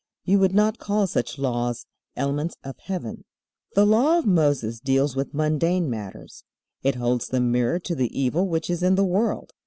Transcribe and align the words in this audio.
You 0.25 0.39
would 0.39 0.55
not 0.55 0.79
call 0.79 1.05
such 1.05 1.37
laws 1.37 1.85
elements 2.15 2.55
of 2.63 2.75
heaven. 2.79 3.23
The 3.75 3.85
Law 3.85 4.17
of 4.17 4.25
Moses 4.25 4.79
deals 4.79 5.15
with 5.15 5.35
mundane 5.35 5.91
matters. 5.91 6.43
It 6.81 6.95
holds 6.95 7.27
the 7.27 7.39
mirror 7.39 7.77
to 7.81 7.93
the 7.93 8.09
evil 8.19 8.47
which 8.47 8.67
is 8.67 8.81
in 8.81 8.95
the 8.95 9.05
world. 9.05 9.53